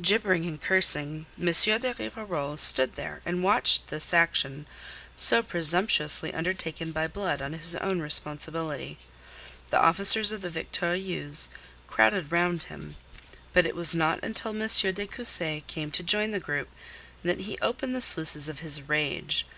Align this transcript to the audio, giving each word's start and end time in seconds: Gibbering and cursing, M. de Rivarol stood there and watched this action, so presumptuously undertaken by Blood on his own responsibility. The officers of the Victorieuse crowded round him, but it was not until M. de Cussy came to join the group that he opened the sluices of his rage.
Gibbering 0.00 0.46
and 0.46 0.58
cursing, 0.58 1.26
M. 1.38 1.44
de 1.48 1.92
Rivarol 1.98 2.56
stood 2.56 2.94
there 2.94 3.20
and 3.26 3.42
watched 3.44 3.88
this 3.88 4.14
action, 4.14 4.64
so 5.18 5.42
presumptuously 5.42 6.32
undertaken 6.32 6.92
by 6.92 7.06
Blood 7.06 7.42
on 7.42 7.52
his 7.52 7.74
own 7.74 8.00
responsibility. 8.00 8.96
The 9.68 9.78
officers 9.78 10.32
of 10.32 10.40
the 10.40 10.48
Victorieuse 10.48 11.50
crowded 11.88 12.32
round 12.32 12.62
him, 12.62 12.96
but 13.52 13.66
it 13.66 13.76
was 13.76 13.94
not 13.94 14.18
until 14.24 14.58
M. 14.58 14.66
de 14.66 15.06
Cussy 15.06 15.62
came 15.66 15.90
to 15.90 16.02
join 16.02 16.30
the 16.30 16.40
group 16.40 16.70
that 17.22 17.40
he 17.40 17.58
opened 17.58 17.94
the 17.94 18.00
sluices 18.00 18.48
of 18.48 18.60
his 18.60 18.88
rage. 18.88 19.46